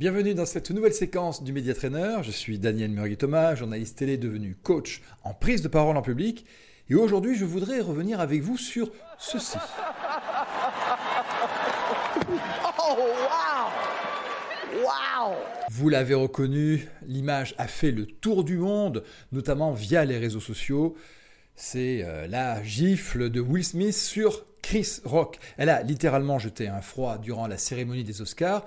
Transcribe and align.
Bienvenue 0.00 0.32
dans 0.32 0.46
cette 0.46 0.70
nouvelle 0.70 0.94
séquence 0.94 1.44
du 1.44 1.52
Média 1.52 1.74
Trainer. 1.74 2.20
Je 2.22 2.30
suis 2.30 2.58
Daniel 2.58 2.90
Murgui-Thomas, 2.90 3.54
journaliste 3.54 3.98
télé 3.98 4.16
devenu 4.16 4.56
coach 4.62 5.02
en 5.24 5.34
prise 5.34 5.60
de 5.60 5.68
parole 5.68 5.94
en 5.94 6.00
public. 6.00 6.46
Et 6.88 6.94
aujourd'hui, 6.94 7.36
je 7.36 7.44
voudrais 7.44 7.80
revenir 7.82 8.18
avec 8.18 8.40
vous 8.40 8.56
sur 8.56 8.90
ceci. 9.18 9.58
Oh, 12.78 12.96
wow 12.96 14.80
Wow 14.80 15.34
Vous 15.70 15.90
l'avez 15.90 16.14
reconnu, 16.14 16.88
l'image 17.06 17.54
a 17.58 17.68
fait 17.68 17.90
le 17.90 18.06
tour 18.06 18.42
du 18.42 18.56
monde, 18.56 19.04
notamment 19.32 19.72
via 19.72 20.06
les 20.06 20.16
réseaux 20.16 20.40
sociaux. 20.40 20.96
C'est 21.56 22.04
euh, 22.04 22.26
la 22.26 22.62
gifle 22.62 23.28
de 23.28 23.42
Will 23.42 23.66
Smith 23.66 23.94
sur 23.94 24.46
Chris 24.62 25.00
Rock. 25.04 25.38
Elle 25.58 25.68
a 25.68 25.82
littéralement 25.82 26.38
jeté 26.38 26.68
un 26.68 26.80
froid 26.80 27.18
durant 27.18 27.46
la 27.46 27.58
cérémonie 27.58 28.04
des 28.04 28.22
Oscars. 28.22 28.64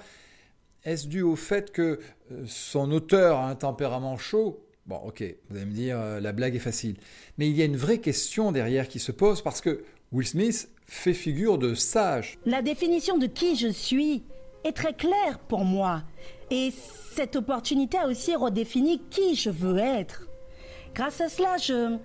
Est-ce 0.86 1.08
dû 1.08 1.22
au 1.22 1.38
fait 1.38 1.72
que 1.72 2.00
euh, 2.32 2.44
son 2.46 2.92
auteur 2.92 3.38
a 3.38 3.50
un 3.50 3.56
tempérament 3.56 4.18
chaud? 4.18 4.66
Bon, 4.86 4.98
ok, 4.98 5.24
vous 5.50 5.56
allez 5.56 5.66
me 5.66 5.72
dire, 5.72 5.98
euh, 5.98 6.20
la 6.20 6.34
blague 6.34 6.56
est 6.56 6.60
facile. 6.60 6.98
Mais 7.38 7.50
il 7.50 7.56
y 7.56 7.62
a 7.62 7.66
une 7.66 7.78
vraie 7.78 8.00
question 8.00 8.52
derrière 8.52 8.90
qui 8.90 9.00
se 9.00 9.14
pose 9.14 9.42
parce 9.42 9.62
que 9.62 9.86
Will 10.12 10.28
Smith 10.28 10.70
fait 10.86 11.14
figure 11.14 11.58
de 11.58 11.74
sage. 11.74 12.38
La 12.46 12.62
définition 12.62 13.18
de 13.18 13.28
qui 13.28 13.56
je 13.56 13.70
suis 13.70 14.24
est 14.66 14.74
très 14.74 14.94
claire 14.94 15.40
pour 15.48 15.64
moi. 15.64 16.04
Et 16.52 16.74
cette 17.16 17.38
opportunité 17.38 17.98
a 17.98 18.08
aussi 18.08 18.36
redéfini 18.36 19.02
qui 19.10 19.36
je 19.36 19.50
veux 19.50 19.78
être. 19.78 20.28
Grâce 20.94 21.22
à 21.22 21.30
cela, 21.30 21.56
je, 21.58 21.98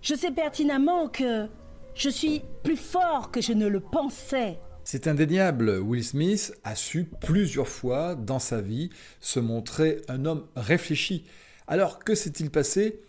je 0.00 0.14
sais 0.14 0.30
pertinemment 0.30 1.08
que 1.08 1.48
je 1.94 2.08
suis 2.08 2.42
plus 2.62 2.76
fort 2.76 3.32
que 3.32 3.40
je 3.40 3.52
ne 3.52 3.66
le 3.66 3.80
pensais. 3.80 4.60
C'est 4.90 5.06
indéniable, 5.06 5.80
Will 5.80 6.02
Smith 6.02 6.54
a 6.64 6.74
su 6.74 7.04
plusieurs 7.04 7.68
fois 7.68 8.14
dans 8.14 8.38
sa 8.38 8.62
vie 8.62 8.88
se 9.20 9.38
montrer 9.38 10.00
un 10.08 10.24
homme 10.24 10.46
réfléchi. 10.56 11.26
Alors 11.66 11.98
que 11.98 12.14
s'est-il 12.14 12.50
passé? 12.50 13.02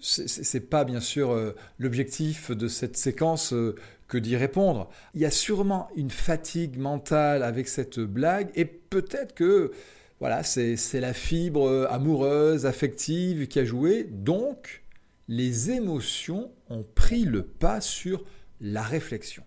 C'est 0.00 0.70
pas 0.70 0.84
bien 0.84 1.00
sûr 1.00 1.32
euh, 1.32 1.54
l'objectif 1.78 2.52
de 2.52 2.68
cette 2.68 2.96
séquence 2.96 3.52
euh, 3.52 3.74
que 4.08 4.16
d'y 4.16 4.34
répondre. 4.34 4.88
Il 5.12 5.20
y 5.20 5.26
a 5.26 5.30
sûrement 5.30 5.90
une 5.94 6.08
fatigue 6.08 6.78
mentale 6.78 7.42
avec 7.42 7.68
cette 7.68 8.00
blague 8.00 8.48
et 8.54 8.64
peut-être 8.64 9.34
que 9.34 9.72
voilà, 10.20 10.42
c'est 10.42 11.00
la 11.00 11.12
fibre 11.12 11.68
euh, 11.68 11.86
amoureuse, 11.90 12.64
affective 12.64 13.46
qui 13.46 13.58
a 13.58 13.64
joué. 13.66 14.04
Donc, 14.04 14.84
les 15.28 15.70
émotions 15.70 16.50
ont 16.70 16.86
pris 16.94 17.24
le 17.24 17.42
pas 17.42 17.82
sur 17.82 18.24
la 18.58 18.80
réflexion 18.80 19.42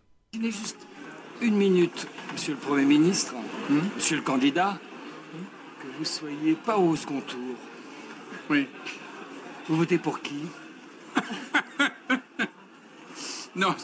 une 1.41 1.55
minute, 1.55 2.07
monsieur 2.31 2.53
le 2.53 2.59
Premier 2.59 2.85
ministre, 2.85 3.33
hmm? 3.69 3.79
monsieur 3.95 4.17
le 4.17 4.21
candidat, 4.21 4.77
que 5.79 5.87
vous 5.97 6.05
soyez 6.05 6.53
pas 6.53 6.77
au 6.77 6.95
second 6.95 7.21
tour. 7.21 7.55
Oui. 8.49 8.67
Vous 9.67 9.77
votez 9.77 9.97
pour 9.97 10.21
qui? 10.21 10.41
Non, 13.55 13.75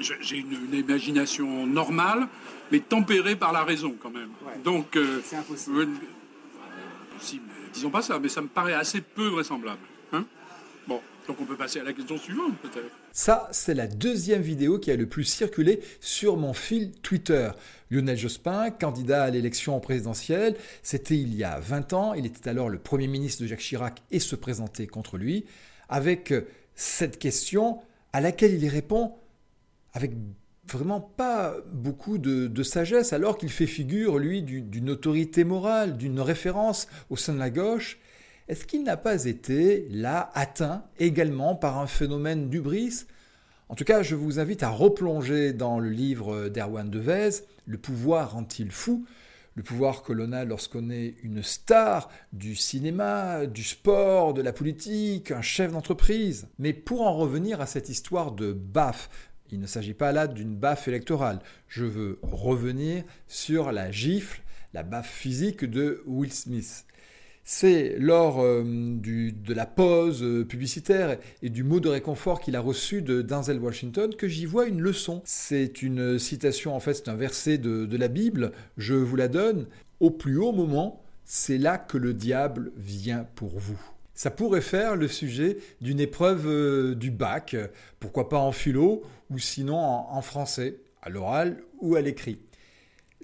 j'ai 0.00 0.38
une, 0.38 0.72
imagination 0.72 1.66
normale, 1.66 2.28
mais 2.70 2.80
tempérée 2.80 3.36
par 3.36 3.52
la 3.52 3.62
raison 3.62 3.94
quand 4.00 4.10
même. 4.10 4.30
Donc, 4.64 4.96
euh, 4.96 5.20
c'est 5.24 5.36
impossible. 5.36 5.88
si, 7.20 7.42
disons 7.72 7.90
pas 7.90 8.00
ça, 8.00 8.18
mais 8.18 8.28
ça 8.30 8.40
me 8.40 8.46
paraît 8.48 8.72
assez 8.72 9.02
peu 9.02 9.26
vraisemblable. 9.26 9.80
Hein 10.12 10.24
bon, 10.86 11.02
donc 11.26 11.40
on 11.40 11.44
peut 11.44 11.56
passer 11.56 11.80
à 11.80 11.84
la 11.84 11.92
question 11.92 12.18
suivante 12.18 12.56
peut-être. 12.60 12.90
Ça, 13.12 13.48
c'est 13.52 13.74
la 13.74 13.86
deuxième 13.86 14.42
vidéo 14.42 14.78
qui 14.78 14.90
a 14.90 14.96
le 14.96 15.06
plus 15.06 15.24
circulé 15.24 15.80
sur 16.00 16.36
mon 16.36 16.52
fil 16.52 16.92
Twitter. 17.02 17.50
Lionel 17.90 18.16
Jospin, 18.16 18.70
candidat 18.70 19.24
à 19.24 19.30
l'élection 19.30 19.78
présidentielle, 19.80 20.56
c'était 20.82 21.16
il 21.16 21.34
y 21.34 21.44
a 21.44 21.60
20 21.60 21.92
ans, 21.92 22.14
il 22.14 22.26
était 22.26 22.48
alors 22.48 22.68
le 22.68 22.78
Premier 22.78 23.06
ministre 23.06 23.42
de 23.42 23.46
Jacques 23.46 23.60
Chirac 23.60 24.02
et 24.10 24.18
se 24.18 24.36
présentait 24.36 24.86
contre 24.86 25.16
lui, 25.16 25.44
avec 25.88 26.34
cette 26.74 27.18
question 27.18 27.78
à 28.12 28.20
laquelle 28.20 28.54
il 28.54 28.68
répond 28.68 29.14
avec 29.92 30.12
vraiment 30.66 31.00
pas 31.00 31.56
beaucoup 31.72 32.18
de, 32.18 32.62
sagesse, 32.62 33.12
alors 33.12 33.38
qu'il 33.38 33.50
fait 33.50 33.66
figure, 33.66 34.18
lui, 34.18 34.42
d'une 34.42 34.90
autorité 34.90 35.44
morale, 35.44 35.96
d'une 35.96 36.20
référence 36.20 36.88
au 37.10 37.16
sein 37.16 37.34
de 37.34 37.38
la 37.38 37.50
gauche, 37.50 37.98
est-ce 38.46 38.66
qu'il 38.66 38.82
n'a 38.82 38.98
pas 38.98 39.24
été 39.24 39.88
là 39.90 40.30
atteint 40.34 40.84
également 40.98 41.54
par 41.54 41.78
un 41.78 41.86
phénomène 41.86 42.50
d'ubris? 42.50 43.06
En 43.70 43.74
tout 43.74 43.84
cas, 43.84 44.02
je 44.02 44.14
vous 44.14 44.38
invite 44.38 44.62
à 44.62 44.68
replonger 44.68 45.54
dans 45.54 45.78
le 45.80 45.88
livre 45.88 46.50
d'Erwan 46.50 46.90
Devez, 46.90 47.30
Le 47.64 47.78
pouvoir 47.78 48.32
rend-il 48.32 48.70
fou? 48.70 49.06
Le 49.54 49.62
pouvoir 49.62 50.02
que 50.02 50.12
l'on 50.12 50.32
a 50.32 50.44
lorsqu'on 50.44 50.90
est 50.90 51.14
une 51.22 51.42
star 51.42 52.10
du 52.34 52.54
cinéma, 52.54 53.46
du 53.46 53.64
sport, 53.64 54.34
de 54.34 54.42
la 54.42 54.52
politique, 54.52 55.30
un 55.30 55.42
chef 55.42 55.72
d'entreprise. 55.72 56.48
Mais 56.58 56.74
pour 56.74 57.02
en 57.02 57.14
revenir 57.14 57.62
à 57.62 57.66
cette 57.66 57.88
histoire 57.88 58.32
de 58.32 58.52
baffe, 58.52 59.08
il 59.50 59.60
ne 59.60 59.66
s'agit 59.66 59.94
pas 59.94 60.12
là 60.12 60.26
d'une 60.26 60.56
baffe 60.56 60.86
électorale. 60.86 61.38
Je 61.68 61.84
veux 61.84 62.18
revenir 62.22 63.04
sur 63.26 63.72
la 63.72 63.90
gifle, 63.90 64.42
la 64.74 64.82
baffe 64.82 65.10
physique 65.10 65.64
de 65.64 66.02
Will 66.06 66.32
Smith 66.32 66.84
c'est 67.44 67.96
lors 67.98 68.42
euh, 68.42 68.64
de 68.64 69.54
la 69.54 69.66
pause 69.66 70.22
euh, 70.22 70.44
publicitaire 70.44 71.18
et 71.42 71.50
du 71.50 71.62
mot 71.62 71.78
de 71.78 71.90
réconfort 71.90 72.40
qu'il 72.40 72.56
a 72.56 72.60
reçu 72.60 73.02
de 73.02 73.20
Denzel 73.20 73.58
Washington 73.58 74.14
que 74.14 74.26
j'y 74.26 74.46
vois 74.46 74.66
une 74.66 74.80
leçon. 74.80 75.20
C'est 75.26 75.82
une 75.82 76.18
citation, 76.18 76.74
en 76.74 76.80
fait, 76.80 76.94
c'est 76.94 77.08
un 77.08 77.16
verset 77.16 77.58
de, 77.58 77.96
la 77.96 78.08
Bible, 78.08 78.52
je 78.78 78.94
vous 78.94 79.16
la 79.16 79.28
donne. 79.28 79.66
Au 80.00 80.10
plus 80.10 80.38
haut 80.38 80.52
moment, 80.52 81.02
c'est 81.24 81.58
là 81.58 81.76
que 81.76 81.98
le 81.98 82.14
diable 82.14 82.72
vient 82.76 83.26
pour 83.34 83.58
vous. 83.58 83.80
Ça 84.14 84.30
pourrait 84.30 84.62
faire 84.62 84.96
le 84.96 85.08
sujet 85.08 85.58
d'une 85.82 86.00
épreuve 86.00 86.46
euh, 86.46 86.94
du 86.94 87.10
bac, 87.10 87.56
pourquoi 88.00 88.30
pas 88.30 88.38
en 88.38 88.52
philo 88.52 89.02
ou 89.30 89.38
sinon 89.38 89.76
en 89.76 90.22
français, 90.22 90.78
à 91.02 91.10
l'oral 91.10 91.58
ou 91.80 91.94
à 91.94 92.00
l'écrit. 92.00 92.38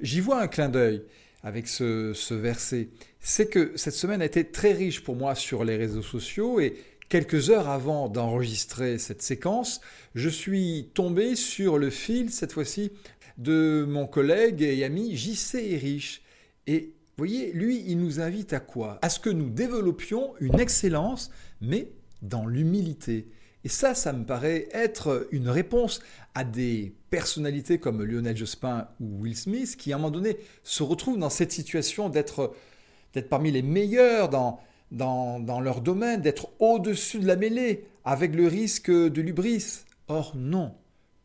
J'y 0.03 0.21
vois 0.21 0.43
un 0.43 0.49
clin 0.49 0.69
d'œil 0.69 1.03
avec 1.43 1.69
ce, 1.69 2.35
verset, 2.35 2.89
c'est 3.19 3.49
que 3.49 3.73
cette 3.77 3.95
semaine 3.95 4.23
a 4.23 4.27
été 4.27 4.45
très 4.45 4.73
riche 4.73 5.03
pour 5.03 5.17
moi 5.17 5.35
sur 5.35 5.65
les 5.65 5.77
réseaux 5.77 6.03
sociaux 6.03 6.61
et 6.61 6.77
quelques 7.09 7.51
heures 7.51 7.69
avant 7.69 8.09
d'enregistrer 8.09 8.99
cette 8.99 9.23
séquence, 9.23 9.81
je 10.15 10.29
suis 10.29 10.91
tombé 10.95 11.35
sur 11.37 11.79
le 11.79 11.91
fil, 11.91 12.31
cette 12.31 12.53
fois-ci, 12.53 12.93
de 13.39 13.87
mon 13.89 14.07
collègue 14.07 14.63
et 14.63 14.85
ami 14.85 15.17
JC 15.17 15.57
Erich. 15.57 16.23
Et 16.67 16.93
vous 17.17 17.27
voyez, 17.27 17.53
lui, 17.53 17.85
il 17.87 17.99
nous 17.99 18.21
invite 18.21 18.53
à 18.53 18.61
quoi? 18.61 18.99
À 19.03 19.09
ce 19.09 19.19
que 19.19 19.31
nous 19.31 19.51
développions 19.51 20.35
une 20.41 20.61
excellence, 20.61 21.31
mais 21.61 21.91
dans 22.23 22.47
l'humilité. 22.47 23.29
Et 23.65 23.69
ça, 23.69 23.95
ça 23.95 24.13
me 24.13 24.25
paraît 24.25 24.69
être 24.73 25.29
une 25.33 25.49
réponse 25.49 26.01
à 26.35 26.45
des 26.45 26.95
personnalités 27.11 27.79
comme 27.79 28.03
Lionel 28.03 28.37
Jospin 28.37 28.89
ou 29.01 29.23
Will 29.23 29.37
Smith 29.37 29.77
qui, 29.77 29.93
à 29.93 29.97
un 29.97 29.99
moment 29.99 30.11
donné, 30.11 30.39
se 30.63 30.83
retrouvent 30.83 31.19
dans 31.19 31.31
cette 31.31 31.53
situation 31.53 32.09
d'être 32.09 32.55
parmi 33.29 33.51
les 33.51 33.63
meilleurs 33.63 34.29
dans, 34.31 34.61
dans, 34.93 35.41
dans 35.41 35.61
leur 35.61 35.83
domaine, 35.83 36.23
d'être 36.23 36.49
au-dessus 36.59 37.19
de 37.19 37.27
la 37.27 37.37
mêlée, 37.37 37.85
avec 38.05 38.35
le 38.35 38.47
risque 38.47 38.91
de 38.91 39.21
l'ubris. 39.21 39.81
Or, 40.09 40.33
non. 40.37 40.75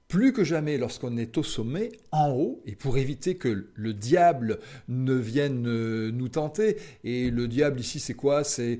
Plus 0.07 0.33
que 0.33 0.43
jamais, 0.43 0.77
lorsqu'on 0.77 1.17
est 1.17 1.37
au 1.37 1.43
sommet, 1.43 1.91
en 2.11 2.29
haut, 2.31 2.61
et 2.65 2.75
pour 2.75 2.97
éviter 2.97 3.37
que 3.37 3.69
le 3.73 3.93
diable 3.93 4.59
ne 4.87 5.15
vienne 5.15 5.63
nous 6.09 6.29
tenter, 6.29 6.77
et 7.03 7.31
le 7.31 7.47
diable 7.47 7.79
ici 7.79 7.99
c'est 7.99 8.13
quoi? 8.13 8.43
C'est 8.43 8.79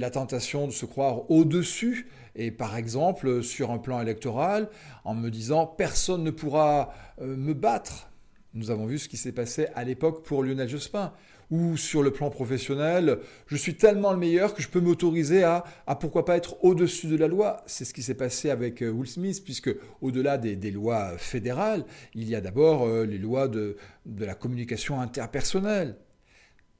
la 0.00 0.10
tentation 0.10 0.66
de 0.66 0.72
se 0.72 0.84
croire 0.84 1.30
au-dessus, 1.30 2.08
et 2.36 2.50
par 2.50 2.76
exemple 2.76 3.42
sur 3.42 3.70
un 3.70 3.78
plan 3.78 4.00
électoral, 4.00 4.68
en 5.04 5.14
me 5.14 5.30
disant 5.30 5.66
personne 5.66 6.22
ne 6.22 6.30
pourra 6.30 6.92
euh, 7.20 7.36
me 7.36 7.54
battre. 7.54 8.10
Nous 8.54 8.70
avons 8.70 8.86
vu 8.86 8.98
ce 8.98 9.08
qui 9.08 9.16
s'est 9.16 9.32
passé 9.32 9.66
à 9.74 9.84
l'époque 9.84 10.24
pour 10.24 10.42
Lionel 10.42 10.68
Jospin 10.68 11.12
ou 11.50 11.76
sur 11.76 12.02
le 12.02 12.10
plan 12.10 12.30
professionnel, 12.30 13.18
je 13.46 13.56
suis 13.56 13.76
tellement 13.76 14.12
le 14.12 14.18
meilleur 14.18 14.54
que 14.54 14.62
je 14.62 14.68
peux 14.68 14.80
m'autoriser 14.80 15.44
à, 15.44 15.64
pourquoi 16.00 16.24
pas 16.24 16.36
être 16.36 16.62
au-dessus 16.64 17.06
de 17.06 17.16
la 17.16 17.28
loi. 17.28 17.62
C'est 17.66 17.84
ce 17.84 17.94
qui 17.94 18.02
s'est 18.02 18.14
passé 18.14 18.50
avec 18.50 18.82
euh, 18.82 18.90
Will 18.90 19.08
Smith, 19.08 19.42
puisque 19.44 19.70
au-delà 20.00 20.38
des, 20.38 20.70
lois 20.70 21.16
fédérales, 21.18 21.84
il 22.14 22.28
y 22.28 22.34
a 22.34 22.40
d'abord 22.40 22.84
euh, 22.84 23.04
les 23.04 23.18
lois 23.18 23.46
de, 23.46 23.76
de 24.06 24.24
la 24.24 24.34
communication 24.34 25.00
interpersonnelle. 25.00 25.96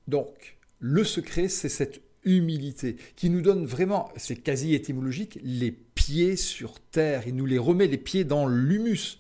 Donc, 0.09 0.59
le 0.81 1.05
secret, 1.05 1.49
c'est 1.49 1.69
cette 1.69 2.01
humilité 2.27 2.97
qui 3.17 3.31
nous 3.31 3.41
donne 3.41 3.65
vraiment, 3.65 4.11
c'est 4.17 4.37
quasi 4.37 4.75
étymologique, 4.75 5.39
les 5.43 5.73
pieds 5.73 6.37
sur 6.37 6.81
terre. 6.81 7.23
Il 7.27 7.37
nous 7.37 7.47
les 7.47 7.59
remet 7.59 7.87
les 7.87 7.97
pieds 7.97 8.25
dans 8.25 8.47
l'humus. 8.47 9.19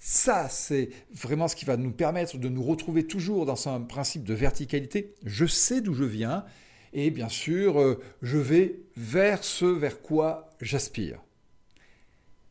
Ça, 0.00 0.48
c'est 0.48 0.90
vraiment 1.12 1.46
ce 1.46 1.54
qui 1.56 1.64
va 1.64 1.76
nous 1.76 1.92
permettre 1.92 2.38
de 2.38 2.48
nous 2.48 2.62
retrouver 2.62 3.04
toujours 3.04 3.46
dans 3.46 3.68
un 3.68 3.80
principe 3.80 4.24
de 4.24 4.34
verticalité. 4.34 5.14
Je 5.24 5.46
sais 5.46 5.80
d'où 5.80 5.94
je 5.94 6.04
viens 6.04 6.44
et 6.92 7.10
bien 7.10 7.28
sûr, 7.28 7.80
euh, 7.80 8.00
je 8.22 8.38
vais 8.38 8.80
vers 8.96 9.44
ce 9.44 9.66
vers 9.66 10.00
quoi 10.00 10.50
j'aspire. 10.60 11.20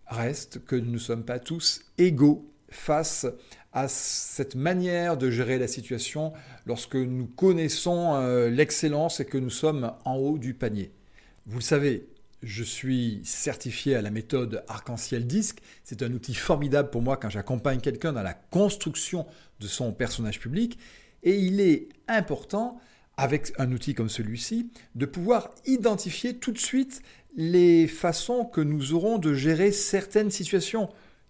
Reste 0.06 0.64
que 0.64 0.76
nous 0.76 0.92
ne 0.92 0.98
sommes 0.98 1.26
pas 1.26 1.40
tous 1.40 1.82
égaux 1.98 2.50
face 2.70 3.26
à 3.78 3.88
cette 3.88 4.56
manière 4.56 5.18
de 5.18 5.30
gérer 5.30 5.60
la 5.60 5.68
situation 5.68 6.34
lorsque 6.66 6.96
nous 6.96 7.28
connaissons 7.28 8.16
euh, 8.16 8.50
l'excellence 8.50 9.20
et 9.20 9.26
que 9.26 9.38
nous 9.38 9.52
sommes 9.52 9.94
en 10.04 10.16
haut 10.16 10.40
du 10.40 10.56
panier. 10.56 10.92
Vous 11.46 11.60
le 11.60 11.64
savez, 11.64 12.08
je 12.42 12.64
suis 12.64 13.22
certifié 13.24 13.96
à 13.96 14.02
la 14.02 14.10
méthode 14.10 14.64
Arc-en-Ciel 14.68 15.28
Disque. 15.28 15.60
C'est 15.84 16.02
un 16.02 16.12
outil 16.12 16.34
formidable 16.34 16.90
pour 16.90 17.04
moi 17.04 17.18
quand 17.18 17.30
j'accompagne 17.30 17.80
quelqu'un 17.80 18.14
dans 18.14 18.24
la 18.24 18.34
construction 18.34 19.28
de 19.60 19.68
son 19.68 19.94
personnage 19.94 20.40
public. 20.40 20.80
Et 21.22 21.38
il 21.38 21.62
est 21.62 21.90
important, 22.08 22.80
avec 23.16 23.54
un 23.60 23.72
outil 23.72 23.94
comme 23.94 24.10
celui-ci, 24.10 24.72
de 24.96 25.06
pouvoir 25.06 25.52
identifier 25.68 26.38
tout 26.38 26.52
de 26.52 26.58
suite 26.58 27.04
les 27.36 27.86
façons 27.88 28.44
que 28.44 28.62
nous 28.62 28.94
aurons 28.94 29.20
de 29.20 29.36
gérer 29.36 29.72
certaines 29.72 30.32
situations. 30.32 30.90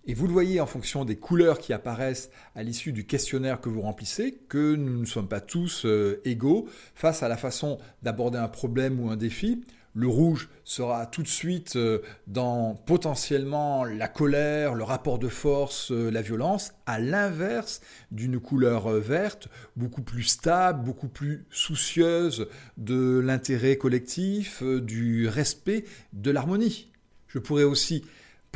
Et 0.10 0.14
vous 0.14 0.26
le 0.26 0.32
voyez 0.32 0.62
en 0.62 0.66
fonction 0.66 1.04
des 1.04 1.18
couleurs 1.18 1.60
qui 1.60 1.74
apparaissent 1.74 2.32
à 2.56 2.64
l'issue 2.64 2.94
du 2.94 3.06
questionnaire 3.06 3.60
que 3.60 3.68
vous 3.68 3.82
remplissez, 3.82 4.40
que 4.48 4.74
nous 4.76 5.02
ne 5.02 5.06
sommes 5.06 5.28
pas 5.28 5.42
tous 5.42 5.86
euh, 5.86 6.22
égaux 6.24 6.70
face 6.96 7.24
à 7.24 7.28
la 7.28 7.36
façon 7.36 7.78
d'aborder 8.04 8.38
un 8.38 8.48
problème 8.48 9.02
ou 9.02 9.10
un 9.10 9.18
défi. 9.18 9.66
Le 9.94 10.08
rouge 10.08 10.48
sera 10.64 11.08
tout 11.08 11.24
de 11.24 11.28
suite 11.28 11.76
euh, 11.76 12.00
dans 12.26 12.76
potentiellement 12.86 13.84
la 13.84 14.08
colère, 14.08 14.76
le 14.76 14.86
rapport 14.86 15.20
de 15.20 15.28
force, 15.28 15.92
euh, 15.92 16.10
la 16.10 16.22
violence, 16.22 16.72
à 16.86 17.00
l'inverse 17.00 17.82
d'une 18.10 18.40
couleur 18.40 18.90
verte, 18.92 19.50
beaucoup 19.76 20.04
plus 20.04 20.24
stable, 20.24 20.86
beaucoup 20.86 21.10
plus 21.10 21.46
soucieuse 21.50 22.48
de 22.78 23.20
l'intérêt 23.20 23.76
collectif, 23.76 24.64
du 24.64 25.28
respect, 25.28 25.84
de 26.14 26.32
l'harmonie. 26.32 26.94
Je 27.28 27.40
pourrais 27.40 27.64
aussi 27.64 28.06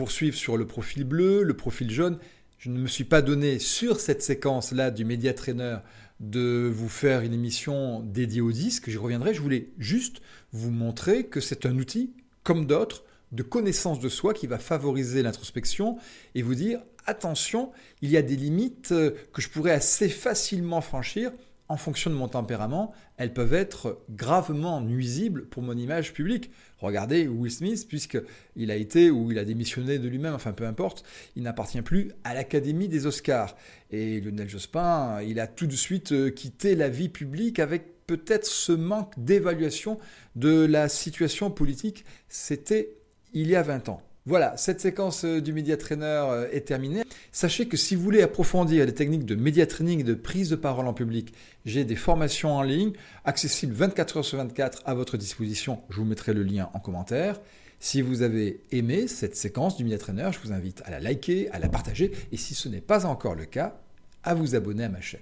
poursuivre 0.01 0.35
sur 0.35 0.57
le 0.57 0.65
profil 0.65 1.03
bleu, 1.03 1.43
le 1.43 1.53
profil 1.53 1.91
jaune. 1.91 2.17
Je 2.57 2.71
ne 2.71 2.79
me 2.79 2.87
suis 2.87 3.03
pas 3.03 3.21
donné 3.21 3.59
sur 3.59 3.99
cette 3.99 4.23
séquence-là 4.23 4.89
du 4.89 5.05
média 5.05 5.31
trainer 5.31 5.77
de 6.19 6.71
vous 6.73 6.89
faire 6.89 7.21
une 7.21 7.35
émission 7.35 7.99
dédiée 7.99 8.41
au 8.41 8.51
disque, 8.51 8.89
j'y 8.89 8.97
reviendrai, 8.97 9.35
je 9.35 9.41
voulais 9.41 9.69
juste 9.77 10.23
vous 10.53 10.71
montrer 10.71 11.27
que 11.27 11.39
c'est 11.39 11.67
un 11.67 11.77
outil, 11.77 12.15
comme 12.41 12.65
d'autres, 12.65 13.03
de 13.31 13.43
connaissance 13.43 13.99
de 13.99 14.09
soi 14.09 14.33
qui 14.33 14.47
va 14.47 14.57
favoriser 14.57 15.21
l'introspection 15.21 15.99
et 16.33 16.41
vous 16.41 16.55
dire, 16.55 16.79
attention, 17.05 17.71
il 18.01 18.09
y 18.09 18.17
a 18.17 18.23
des 18.23 18.35
limites 18.35 18.93
euh, 18.93 19.11
que 19.33 19.41
je 19.43 19.49
pourrais 19.49 19.69
assez 19.69 20.09
facilement 20.09 20.81
franchir 20.81 21.31
en 21.71 21.77
fonction 21.77 22.09
de 22.09 22.15
mon 22.15 22.27
tempérament, 22.27 22.93
elles 23.15 23.33
peuvent 23.33 23.53
être 23.53 24.03
gravement 24.09 24.81
nuisibles 24.81 25.45
pour 25.45 25.63
mon 25.63 25.77
image 25.77 26.11
publique. 26.11 26.51
Regardez 26.79 27.29
Will 27.29 27.49
Smith, 27.49 27.87
puisqu'il 27.87 28.71
a 28.71 28.75
été 28.75 29.09
ou 29.09 29.31
il 29.31 29.39
a 29.39 29.45
démissionné 29.45 29.97
de 29.97 30.09
lui-même, 30.09 30.33
enfin 30.33 30.51
peu 30.51 30.65
importe, 30.65 31.05
il 31.37 31.43
n'appartient 31.43 31.81
plus 31.81 32.11
à 32.25 32.33
l'Académie 32.33 32.89
des 32.89 33.05
Oscars. 33.05 33.55
Et 33.89 34.19
Lionel 34.19 34.49
Jospin, 34.49 35.21
il 35.21 35.39
a 35.39 35.47
tout 35.47 35.65
de 35.65 35.75
suite 35.75 36.11
euh, 36.11 36.29
quitté 36.29 36.75
la 36.75 36.89
vie 36.89 37.09
publique 37.09 37.59
avec 37.59 38.05
peut-être 38.05 38.45
ce 38.45 38.73
manque 38.73 39.13
d'évaluation 39.17 39.97
de 40.35 40.65
la 40.65 40.89
situation 40.89 41.51
politique. 41.51 42.03
C'était 42.27 42.97
il 43.31 43.47
y 43.47 43.55
a 43.55 43.63
20 43.63 43.87
ans. 43.87 44.01
Voilà, 44.31 44.55
cette 44.55 44.79
séquence 44.79 45.25
euh, 45.25 45.41
du 45.41 45.51
Media 45.51 45.75
Trainer 45.75 46.23
euh, 46.29 46.47
est 46.53 46.61
terminée. 46.61 47.03
Sachez 47.33 47.67
que 47.67 47.75
si 47.75 47.97
vous 47.97 48.03
voulez 48.03 48.21
approfondir 48.21 48.85
les 48.85 48.93
techniques 48.93 49.25
de 49.25 49.35
média 49.35 49.67
training 49.67 49.99
et 49.99 50.03
de 50.03 50.13
prise 50.13 50.49
de 50.49 50.55
parole 50.55 50.87
en 50.87 50.93
public, 50.93 51.33
j'ai 51.65 51.83
des 51.83 51.97
formations 51.97 52.55
en 52.55 52.61
ligne 52.61 52.93
accessibles 53.25 53.73
24 53.73 54.15
heures 54.15 54.23
sur 54.23 54.37
24 54.37 54.83
à 54.85 54.93
votre 54.93 55.17
disposition. 55.17 55.81
Je 55.89 55.97
vous 55.97 56.05
mettrai 56.05 56.33
le 56.33 56.43
lien 56.43 56.69
en 56.73 56.79
commentaire. 56.79 57.41
Si 57.81 58.01
vous 58.01 58.21
avez 58.21 58.61
aimé 58.71 59.09
cette 59.09 59.35
séquence 59.35 59.75
du 59.75 59.83
Media 59.83 59.97
Trainer, 59.97 60.29
je 60.31 60.39
vous 60.39 60.53
invite 60.53 60.81
à 60.85 60.91
la 60.91 61.01
liker, 61.01 61.49
à 61.51 61.59
la 61.59 61.67
partager 61.67 62.13
et 62.31 62.37
si 62.37 62.55
ce 62.55 62.69
n'est 62.69 62.79
pas 62.79 63.05
encore 63.05 63.35
le 63.35 63.43
cas, 63.43 63.81
à 64.23 64.33
vous 64.33 64.55
abonner 64.55 64.85
à 64.85 64.89
ma 64.89 65.01
chaîne. 65.01 65.19